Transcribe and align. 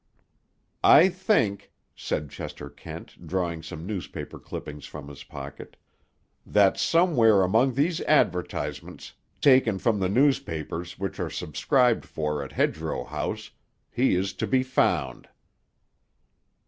"I 0.83 1.09
think," 1.09 1.71
said 1.95 2.31
Chester 2.31 2.71
Kent, 2.71 3.27
drawing 3.27 3.61
some 3.61 3.85
newspaper 3.85 4.39
clippings 4.39 4.87
from 4.87 5.07
his 5.09 5.23
pocket; 5.23 5.77
"that 6.43 6.75
somewhere 6.79 7.43
among 7.43 7.75
these 7.75 8.01
advertisements, 8.05 9.13
taken 9.41 9.77
from 9.77 9.99
the 9.99 10.09
newspapers 10.09 10.97
which 10.97 11.19
are 11.19 11.29
subscribed 11.29 12.05
for 12.05 12.41
at 12.43 12.53
Hedgerow 12.53 13.03
House, 13.03 13.51
he 13.91 14.15
is 14.15 14.33
to 14.33 14.47
be 14.47 14.63
found." 14.63 15.29